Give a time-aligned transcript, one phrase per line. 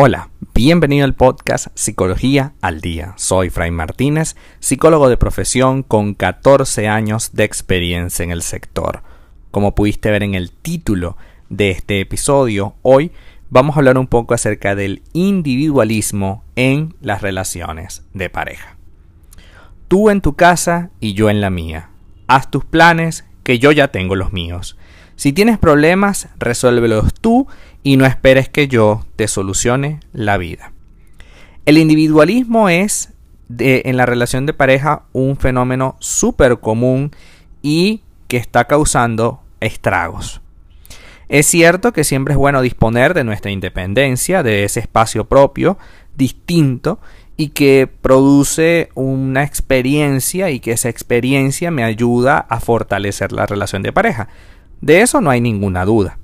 [0.00, 3.14] Hola, bienvenido al podcast Psicología al Día.
[3.16, 9.02] Soy Fray Martínez, psicólogo de profesión con 14 años de experiencia en el sector.
[9.50, 11.16] Como pudiste ver en el título
[11.48, 13.10] de este episodio, hoy
[13.50, 18.76] vamos a hablar un poco acerca del individualismo en las relaciones de pareja.
[19.88, 21.90] Tú en tu casa y yo en la mía.
[22.28, 24.78] Haz tus planes, que yo ya tengo los míos.
[25.18, 27.48] Si tienes problemas, resuélvelos tú
[27.82, 30.72] y no esperes que yo te solucione la vida.
[31.66, 33.12] El individualismo es
[33.58, 37.10] en la relación de pareja un fenómeno súper común
[37.62, 40.40] y que está causando estragos.
[41.28, 45.78] Es cierto que siempre es bueno disponer de nuestra independencia, de ese espacio propio,
[46.16, 47.00] distinto,
[47.36, 53.82] y que produce una experiencia y que esa experiencia me ayuda a fortalecer la relación
[53.82, 54.28] de pareja.
[54.80, 56.18] De eso no hay ninguna duda.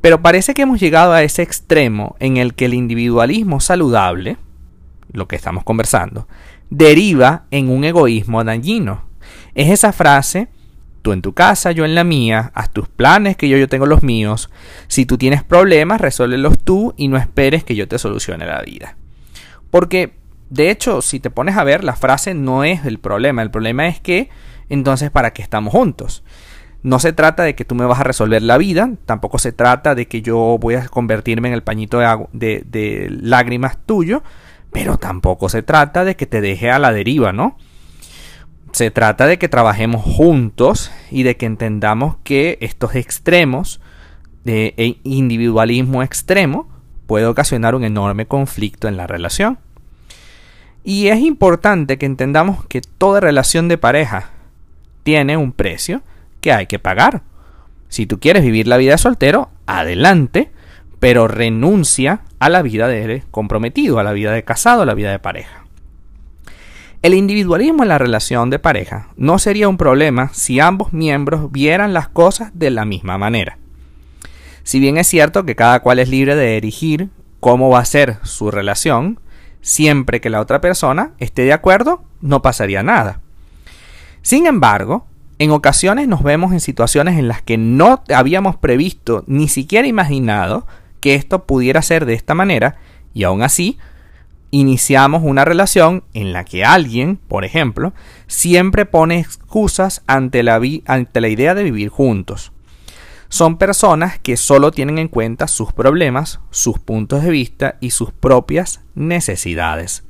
[0.00, 4.36] Pero parece que hemos llegado a ese extremo en el que el individualismo saludable,
[5.12, 6.28] lo que estamos conversando,
[6.70, 9.04] deriva en un egoísmo dañino.
[9.54, 10.48] Es esa frase,
[11.02, 13.86] tú en tu casa, yo en la mía, haz tus planes que yo, yo tengo
[13.86, 14.50] los míos,
[14.88, 18.96] si tú tienes problemas, resuélvelos tú y no esperes que yo te solucione la vida.
[19.70, 20.14] Porque,
[20.50, 23.88] de hecho, si te pones a ver, la frase no es el problema, el problema
[23.88, 24.30] es que,
[24.68, 26.24] entonces, ¿para qué estamos juntos?
[26.86, 29.96] No se trata de que tú me vas a resolver la vida, tampoco se trata
[29.96, 34.22] de que yo voy a convertirme en el pañito de, de, lágrimas tuyo,
[34.70, 37.58] pero tampoco se trata de que te deje a la deriva, ¿no?
[38.70, 43.80] Se trata de que trabajemos juntos y de que entendamos que estos extremos
[44.44, 46.68] de e individualismo extremo
[47.08, 49.58] puede ocasionar un enorme conflicto en la relación.
[50.84, 54.30] Y es importante que entendamos que toda relación de pareja
[55.02, 56.02] tiene un precio
[56.46, 57.22] que hay que pagar.
[57.88, 60.52] Si tú quieres vivir la vida de soltero, adelante,
[61.00, 65.10] pero renuncia a la vida de comprometido, a la vida de casado, a la vida
[65.10, 65.64] de pareja.
[67.02, 71.92] El individualismo en la relación de pareja no sería un problema si ambos miembros vieran
[71.92, 73.58] las cosas de la misma manera.
[74.62, 77.08] Si bien es cierto que cada cual es libre de erigir
[77.40, 79.18] cómo va a ser su relación,
[79.62, 83.18] siempre que la otra persona esté de acuerdo, no pasaría nada.
[84.22, 89.48] Sin embargo, en ocasiones nos vemos en situaciones en las que no habíamos previsto ni
[89.48, 90.66] siquiera imaginado
[91.00, 92.76] que esto pudiera ser de esta manera
[93.12, 93.78] y aún así
[94.50, 97.92] iniciamos una relación en la que alguien, por ejemplo,
[98.26, 102.52] siempre pone excusas ante la, ante la idea de vivir juntos.
[103.28, 108.12] Son personas que solo tienen en cuenta sus problemas, sus puntos de vista y sus
[108.12, 110.04] propias necesidades.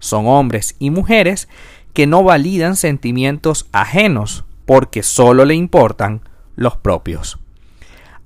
[0.00, 1.48] Son hombres y mujeres
[1.94, 6.20] que no validan sentimientos ajenos porque solo le importan
[6.54, 7.38] los propios.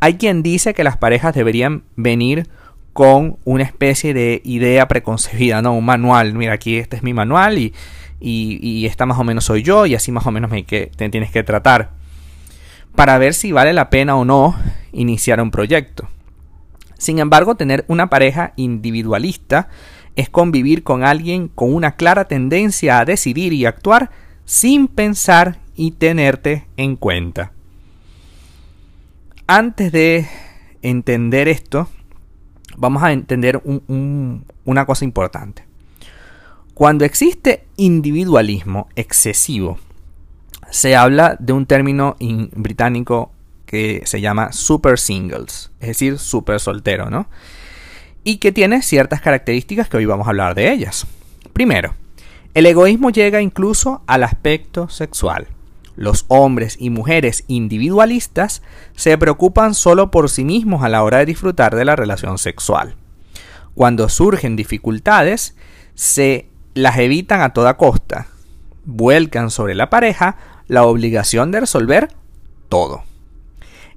[0.01, 2.49] Hay quien dice que las parejas deberían venir
[2.93, 5.73] con una especie de idea preconcebida, ¿no?
[5.73, 6.35] Un manual.
[6.35, 7.73] Mira, aquí este es mi manual y,
[8.19, 11.09] y, esta más o menos soy yo y así más o menos me que, te
[11.11, 11.91] tienes que tratar.
[12.97, 14.57] Para ver si vale la pena o no
[14.91, 16.09] iniciar un proyecto.
[16.99, 19.69] Sin embargo, tener una pareja individualista
[20.17, 24.11] es convivir con alguien con una clara tendencia a decidir y actuar
[24.45, 27.53] sin pensar y tenerte en cuenta.
[29.47, 30.27] Antes de
[30.83, 31.89] entender esto,
[32.77, 33.63] vamos a entender
[34.65, 35.65] una cosa importante.
[36.75, 39.79] Cuando existe individualismo excesivo,
[40.71, 42.17] se habla de un término
[42.53, 43.31] británico
[43.67, 47.27] que se llama super singles, es decir, super soltero, ¿no?
[48.25, 51.07] Y que tiene ciertas características que hoy vamos a hablar de ellas.
[51.53, 51.95] Primero,
[52.55, 55.49] el egoísmo llega incluso al aspecto sexual.
[55.97, 58.63] Los hombres y mujeres individualistas
[58.97, 62.97] se preocupan solo por sí mismos a la hora de disfrutar de la relación sexual.
[63.75, 65.57] Cuando surgen dificultades,
[65.95, 68.27] se las evitan a toda costa.
[68.85, 70.37] Vuelcan sobre la pareja
[70.69, 72.09] la obligación de resolver
[72.69, 73.05] todo.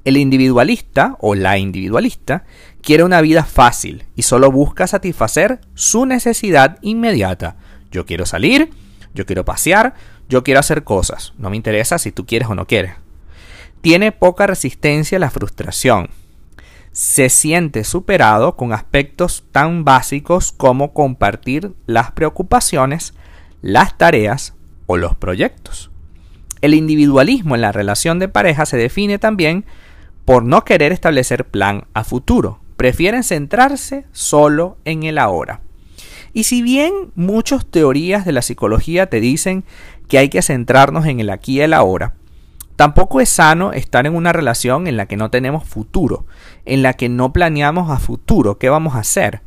[0.04, 2.44] El individualista o la individualista
[2.82, 7.56] quiere una vida fácil y solo busca satisfacer su necesidad inmediata,
[7.90, 8.70] yo quiero salir,
[9.16, 9.96] yo quiero pasear,
[10.30, 11.34] yo quiero hacer cosas.
[11.38, 12.94] No me interesa si tú quieres o no quieres.
[13.82, 16.10] Tiene poca resistencia a la frustración.
[16.92, 23.14] Se siente superado con aspectos tan básicos como compartir las preocupaciones,
[23.62, 24.54] las tareas
[24.88, 25.92] o los proyectos.
[26.62, 29.66] El individualismo en la relación de pareja se define también
[30.24, 32.60] por no querer establecer plan a futuro.
[32.78, 35.62] Prefieren centrarse solo en el ahora.
[36.36, 39.64] Y si bien muchas teorías de la psicología te dicen
[40.10, 42.16] que hay que centrarnos en el aquí y el ahora,
[42.76, 46.26] tampoco es sano estar en una relación en la que no tenemos futuro,
[46.66, 49.44] en la que no planeamos a futuro qué vamos a hacer.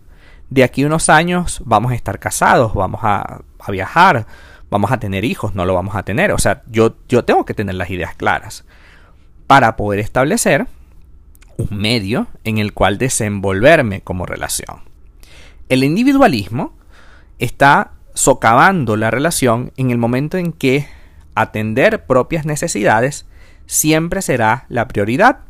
[0.48, 4.26] de aquí a unos años vamos a estar casados, vamos a, a viajar,
[4.70, 6.32] vamos a tener hijos, no lo vamos a tener.
[6.32, 8.64] O sea, yo, yo tengo que tener las ideas claras
[9.46, 10.66] para poder establecer
[11.58, 14.88] un medio en el cual desenvolverme como relación.
[15.68, 16.77] El individualismo
[17.38, 20.86] está socavando la relación en el momento en que
[21.34, 23.26] atender propias necesidades
[23.66, 25.40] siempre será la prioridad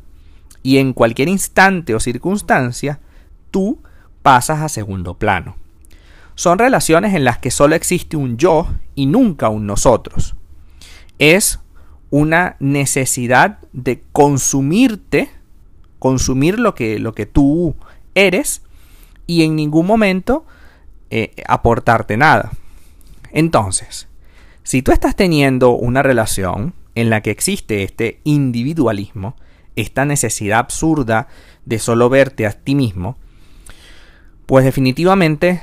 [0.63, 3.01] y en cualquier instante o circunstancia
[3.51, 3.79] tú
[4.23, 5.57] pasas a segundo plano.
[6.35, 10.37] Son relaciones en las que solo existe un yo y nunca un nosotros.
[11.19, 11.61] Es
[12.11, 15.31] una necesidad de consumirte,
[15.99, 17.75] consumir lo que, lo que tú
[18.15, 18.63] eres
[19.27, 20.45] y en ningún momento
[21.11, 22.51] eh, aportarte nada.
[23.33, 24.09] Entonces,
[24.63, 29.37] si tú estás teniendo una relación en la que existe este individualismo,
[29.77, 31.29] esta necesidad absurda
[31.65, 33.17] de solo verte a ti mismo,
[34.47, 35.63] pues definitivamente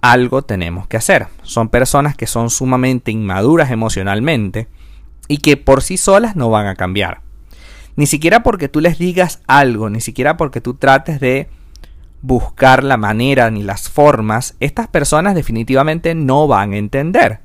[0.00, 1.28] algo tenemos que hacer.
[1.42, 4.68] Son personas que son sumamente inmaduras emocionalmente
[5.28, 7.20] y que por sí solas no van a cambiar.
[7.96, 11.48] Ni siquiera porque tú les digas algo, ni siquiera porque tú trates de
[12.24, 17.40] buscar la manera ni las formas, estas personas definitivamente no van a entender.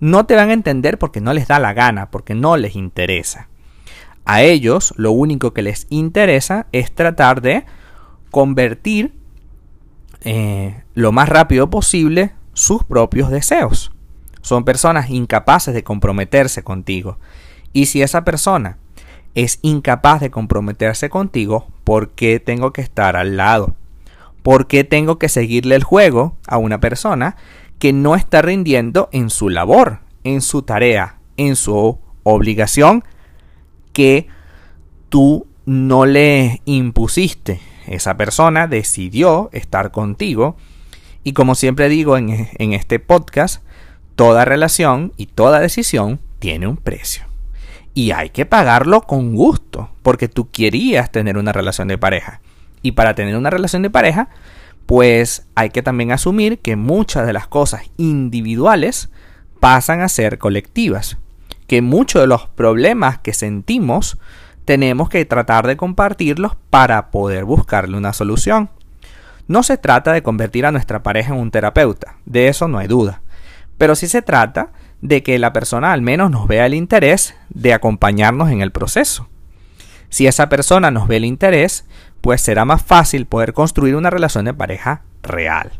[0.00, 3.48] No te van a entender porque no les da la gana, porque no les interesa.
[4.26, 7.64] A ellos lo único que les interesa es tratar de
[8.30, 9.14] convertir
[10.20, 13.92] eh, lo más rápido posible sus propios deseos.
[14.42, 17.16] Son personas incapaces de comprometerse contigo.
[17.72, 18.76] Y si esa persona
[19.34, 23.74] es incapaz de comprometerse contigo, ¿por qué tengo que estar al lado?
[24.42, 27.36] ¿Por qué tengo que seguirle el juego a una persona
[27.78, 33.04] que no está rindiendo en su labor, en su tarea, en su obligación
[33.92, 34.28] que
[35.08, 37.60] tú no le impusiste?
[37.86, 40.56] Esa persona decidió estar contigo
[41.24, 43.62] y como siempre digo en, en este podcast,
[44.16, 47.28] toda relación y toda decisión tiene un precio
[47.98, 52.40] y hay que pagarlo con gusto, porque tú querías tener una relación de pareja.
[52.82, 54.28] Y para tener una relación de pareja,
[54.86, 59.10] pues hay que también asumir que muchas de las cosas individuales
[59.60, 61.18] pasan a ser colectivas,
[61.66, 64.18] que muchos de los problemas que sentimos
[64.64, 68.70] tenemos que tratar de compartirlos para poder buscarle una solución.
[69.46, 72.86] No se trata de convertir a nuestra pareja en un terapeuta, de eso no hay
[72.86, 73.22] duda,
[73.78, 77.72] pero sí se trata de que la persona al menos nos vea el interés de
[77.72, 79.28] acompañarnos en el proceso.
[80.10, 81.86] Si esa persona nos ve el interés,
[82.20, 85.72] pues será más fácil poder construir una relación de pareja real.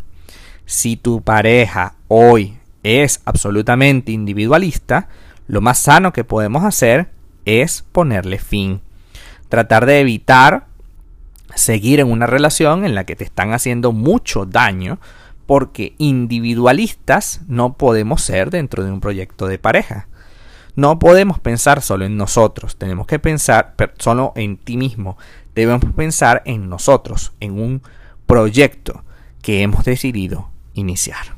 [0.67, 5.09] Si tu pareja hoy es absolutamente individualista,
[5.47, 7.11] lo más sano que podemos hacer
[7.45, 8.81] es ponerle fin.
[9.49, 10.67] Tratar de evitar
[11.55, 14.99] seguir en una relación en la que te están haciendo mucho daño
[15.47, 20.07] porque individualistas no podemos ser dentro de un proyecto de pareja.
[20.77, 25.17] No podemos pensar solo en nosotros, tenemos que pensar solo en ti mismo,
[25.59, 27.83] debemos pensar en nosotros, en un
[28.27, 29.05] proyecto
[29.43, 31.37] que hemos decidido iniciar.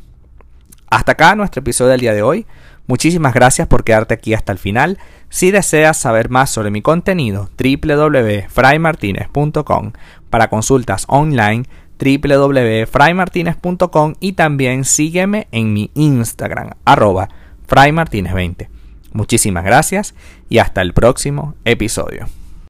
[0.90, 2.44] Hasta acá nuestro episodio del día de hoy.
[2.86, 4.98] Muchísimas gracias por quedarte aquí hasta el final.
[5.28, 9.92] Si deseas saber más sobre mi contenido, www.fraymartinez.com
[10.28, 11.64] para consultas online
[12.00, 17.28] www.fraymartinez.com y también sígueme en mi Instagram, arroba
[17.68, 18.68] fraymartinez20.
[19.12, 20.14] Muchísimas gracias
[20.48, 22.39] y hasta el próximo episodio.